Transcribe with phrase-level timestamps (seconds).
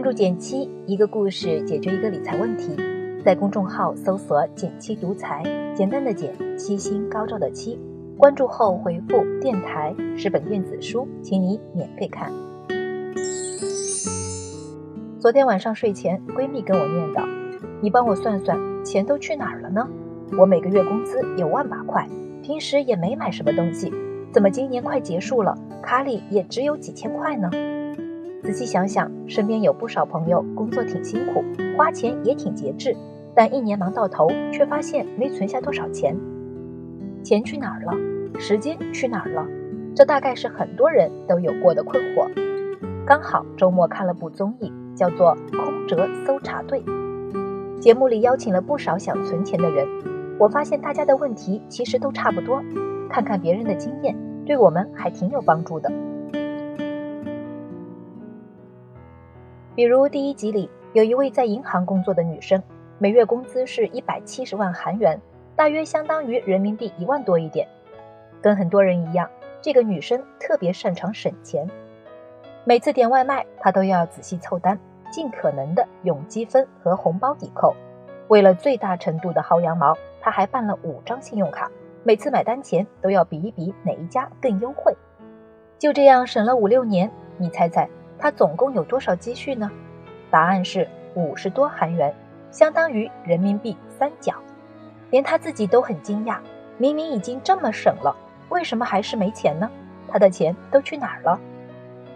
[0.00, 2.74] 关注减七，一个故事解决一个理财问题。
[3.22, 5.42] 在公众号搜索“减七独裁，
[5.76, 7.78] 简单的减，七星高照的七。
[8.16, 12.32] 关注后回复“电台”是本电子书，请你免费看。
[15.18, 17.28] 昨天晚上睡前，闺蜜跟我念叨
[17.82, 19.86] ：“你帮我算算，钱都去哪儿了呢？
[20.38, 22.08] 我每个月工资有万把块，
[22.42, 23.92] 平时也没买什么东西，
[24.32, 27.50] 怎么今年快结束了，卡里也只有几千块呢？”
[28.42, 31.44] 仔细想想，身边有不少朋友工作挺辛苦，
[31.76, 32.96] 花钱也挺节制，
[33.34, 36.16] 但一年忙到头，却发现没存下多少钱。
[37.22, 37.92] 钱去哪儿了？
[38.40, 39.46] 时间去哪儿了？
[39.94, 42.30] 这大概是很多人都有过的困惑。
[43.06, 46.82] 刚好周末看了部综艺，叫做《空折搜查队》，
[47.78, 49.86] 节目里邀请了不少想存钱的人。
[50.38, 52.62] 我发现大家的问题其实都差不多，
[53.10, 54.16] 看看别人的经验，
[54.46, 55.92] 对我们还挺有帮助的。
[59.76, 62.60] 比如第一集里有一位在银行工作的女生，
[62.98, 65.18] 每月工资是一百七十万韩元，
[65.54, 67.68] 大约相当于人民币一万多一点。
[68.42, 69.30] 跟很多人一样，
[69.62, 71.68] 这个女生特别擅长省钱，
[72.64, 74.76] 每次点外卖她都要仔细凑单，
[75.12, 77.72] 尽可能的用积分和红包抵扣。
[78.26, 81.70] 为了最大程度的薅羊毛，她还办了五张信用卡，
[82.02, 84.92] 每次买单前都要比一比哪一家更优惠。
[85.78, 87.88] 就这样省了五六年，你猜猜？
[88.20, 89.70] 他总共有多少积蓄呢？
[90.30, 92.14] 答案是五十多韩元，
[92.50, 94.34] 相当于人民币三角。
[95.10, 96.38] 连他自己都很惊讶，
[96.78, 98.14] 明明已经这么省了，
[98.48, 99.68] 为什么还是没钱呢？
[100.08, 101.40] 他的钱都去哪儿了？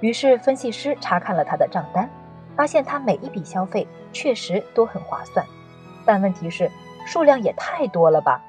[0.00, 2.10] 于是分析师查看了他的账单，
[2.56, 5.46] 发现他每一笔消费确实都很划算，
[6.04, 6.68] 但问题是
[7.06, 8.42] 数量也太多了吧？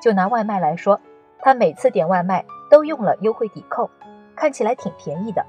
[0.00, 1.00] 就拿外卖来说，
[1.40, 3.90] 他每次点外卖都用了优惠抵扣，
[4.34, 5.44] 看起来挺便宜的。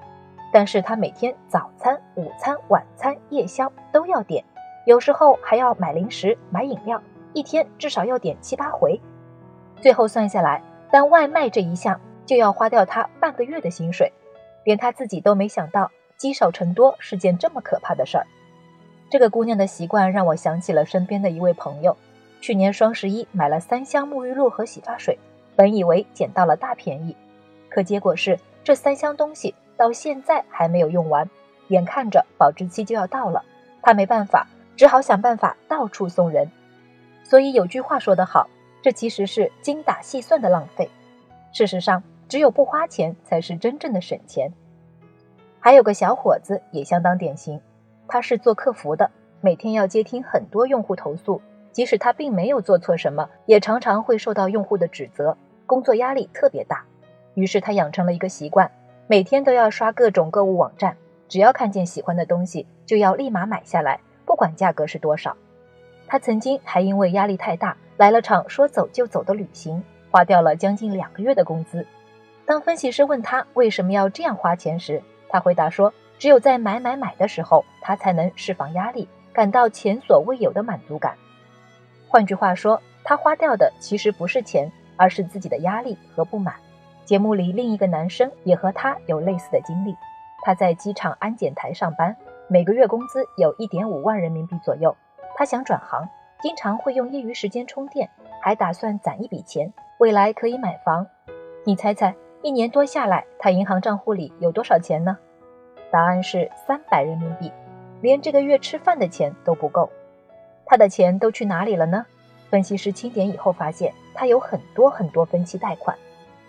[0.54, 4.46] 但是他每天早餐、午餐、晚餐、夜宵都要点，
[4.86, 7.02] 有时候还要买零食、买饮料，
[7.34, 9.02] 一天至少要点七八回。
[9.82, 10.62] 最后算下来，
[10.92, 14.14] 单外卖这一项就要花掉他半个月的薪水，
[14.64, 18.28] 连他自己都没想到积少成多是件这么可怕的事儿。
[19.10, 21.98] 这个姑娘的习惯让我想起了身边的一位朋友，
[22.42, 25.18] 去年双十一买了三箱沐浴露和洗发水，
[25.56, 27.18] 本以为捡到了大便宜，
[27.70, 29.56] 可结果是这三箱东西。
[29.78, 31.30] 到现在还没有用完，
[31.68, 33.44] 眼看着保质期就要到了，
[33.82, 36.52] 他没办法，只好想办法到处送人。
[37.24, 38.48] 所以有句话说得好，
[38.82, 40.90] 这其实是精打细算的浪费。
[41.52, 44.52] 事实上，只有不花钱才是真正的省钱。
[45.60, 47.62] 还有个小伙子也相当典型，
[48.08, 49.10] 他是做客服的，
[49.40, 51.42] 每天要接听很多用户投诉，
[51.72, 56.84] 即使他并没有做错什么，也常常会受到用户的指责，工作压力特别大。
[57.36, 58.70] 于是他养成了一个习惯。
[59.08, 60.96] 每天都要刷各种购物网站，
[61.28, 65.36] 只要看见喜欢的东西，就要立马买下来，不管价格是多少。
[66.08, 71.86] 他曾经还因为压力太大，来了场说走就走的旅行，花掉了将近两个月的工资。
[72.46, 81.16] 当分析师问他为什么要这样花钱时，他回答说：“只有在买买买的时候，他才能释放压力，感到前所未有的满足感。”
[82.08, 86.56] 换句话说，他花掉的其实不是钱，而是自己的压力和不满。
[87.06, 89.96] 节目里另一个男生也和他有类似的经历，
[90.42, 92.16] 他在机场安检台上班，
[92.48, 94.96] 每个月工资有一点五万人民币左右。
[95.36, 96.08] 他想转行，
[96.42, 98.10] 经常会用业余时间充电，
[98.42, 101.06] 还打算攒一笔钱，未来可以买房。
[101.66, 105.18] 你猜猜，一年多下来，他银行账户里有多少钱呢？
[105.92, 107.52] 答案是三百人民币，
[108.00, 109.90] 连这个月吃饭的钱都不够。
[110.66, 112.06] 他的钱都去哪里了呢？
[112.50, 115.98] 分析师清点以后发现，他有很多很多分期贷款。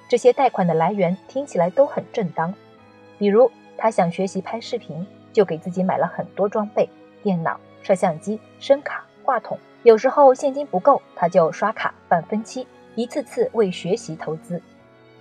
[0.09, 2.55] 这些贷款的来源听起来都很正当，
[3.19, 6.89] 比如他想学习拍视频，就给自己买了很多装备，
[7.23, 9.59] 电脑、摄像机、声卡、话筒。
[9.83, 14.61] 有时候现金不够，他就刷卡办分期，一次次为学习投资。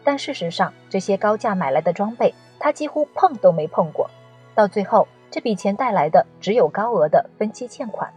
[0.04, 4.10] 但事实上，这些高价买来的装备，他几乎碰都没碰过。
[4.54, 8.14] 到最后，这笔钱带来的只有高额的分期欠款。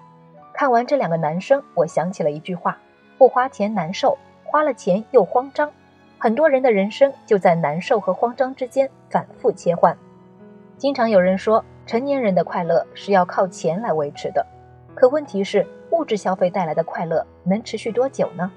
[0.53, 2.77] 看完这两个男生，我想起了一句话：
[3.17, 5.71] 不花钱难受，花了钱又慌张。
[6.27, 9.97] 很多人的人生就在难受和慌张之间反复切换。
[10.77, 14.45] 经常有人说，成年人的快乐是要靠钱来维持的。
[14.93, 18.51] 可问题是，物质消费带来的快乐能持续多久呢？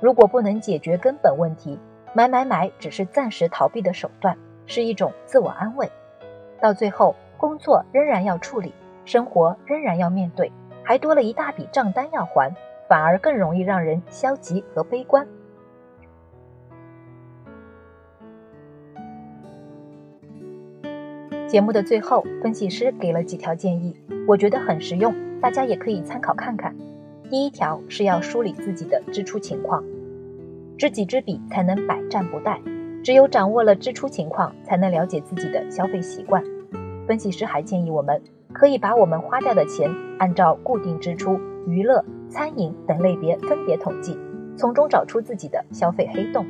[0.00, 1.78] 如果不能解决根本问题，
[2.12, 5.90] 买买买只是暂时逃避的手段，是一种自我安慰。
[6.60, 8.74] 到最后，工作仍然要处理，
[9.06, 10.52] 生活仍然要面对，
[10.84, 12.54] 还多了一大笔账单要还，
[12.86, 15.26] 反而更容易让人消极和悲观。
[21.48, 23.96] 节目的最后，分析师给了几条建议，
[24.26, 26.76] 我觉得很实用，大家也可以参考看看。
[27.30, 29.82] 第一条是要梳理自己的支出情况，
[30.76, 32.58] 知己知彼才能百战不殆。
[33.02, 36.44] 只有掌握了支出情况，才能了解自己的消费习惯。
[37.06, 38.20] 分析师还建议我们
[38.52, 44.18] 可以把我们花掉的钱按照固定支出、娱乐、餐饮等类别分别统计，
[44.54, 46.44] 从中找出自己的消费黑洞。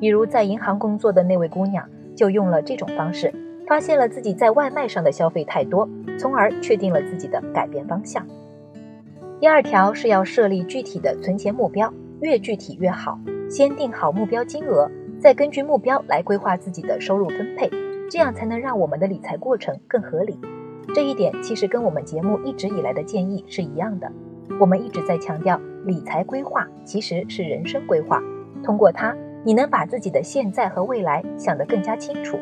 [0.00, 1.86] 比如在银行工作的那位姑娘
[2.16, 3.30] 就用了这种方式，
[3.66, 8.26] 发现了自己在外卖上的消费太多，从而确定了自己的改变方向。
[9.40, 13.18] 第二条是要设立具体的存钱目标，越具体越好。
[13.50, 14.90] 先定好目标金额，
[15.20, 17.70] 再根据目标来规划自己的收入分配，
[18.10, 20.38] 这样才能让我们的理财过程更合理。
[20.94, 24.10] 这一点其实跟我们节目一直以来的建议是一样的。
[24.60, 28.22] 我们一直在强调，理财规划其实是人生规划，
[28.62, 29.14] 通过它。
[29.44, 32.36] 你能把自己的现在和未来想得更加清楚。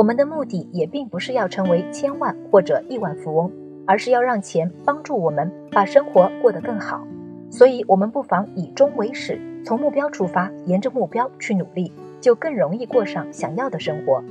[0.00, 3.52] 我们的目的也并不是要成为千万或者亿万富翁，
[3.86, 7.06] 而是要让钱帮助我们把生活过得更好。
[7.50, 14.24] 所以，我们不妨以终为始，从目标出发，沿着目标去努力，就更容易过上想要的生活。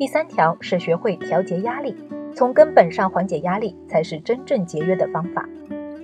[0.00, 1.94] 第三条是学会调节压力，
[2.34, 5.48] 从根本上缓解压力，才是真正节约的方法。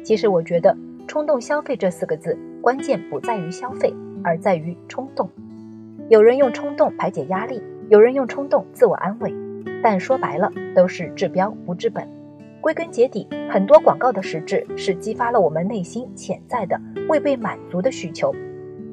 [0.05, 0.77] 其实，我觉得
[1.09, 3.93] “冲动消费”这四个字，关键不在于消费。
[4.23, 5.29] 而在于冲动，
[6.09, 7.61] 有人用冲动排解压力，
[7.91, 9.35] 有人用冲动自我安慰，
[9.83, 12.09] 但说白了都是治标不治本。
[12.61, 18.33] 归根结底，很多广告的实质是激发了我们内心潜在的未被满足的需求。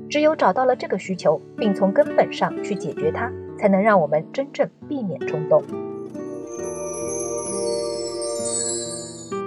[0.09, 5.61] 只有找到了这个需求，并从根本上去解决它，才能让我们真正避免冲动。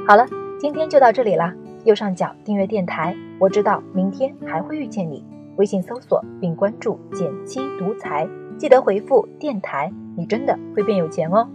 [0.06, 0.28] 好了，
[0.60, 1.52] 今天就到这里啦。
[1.82, 5.24] 右上角订阅电台，我知道明天还会遇见你。
[5.56, 8.28] 微信搜索并关注“减七独裁”，
[8.60, 11.48] 记得回复“电台”，你真的会变有钱哦。